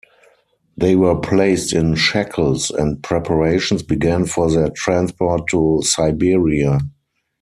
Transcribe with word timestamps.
They 0.75 0.95
were 0.95 1.19
placed 1.19 1.73
in 1.73 1.93
shackles, 1.93 2.71
and 2.71 3.03
preparations 3.03 3.83
began 3.83 4.25
for 4.25 4.49
their 4.49 4.69
transport 4.71 5.43
to 5.51 5.83
Siberia. 5.83 6.79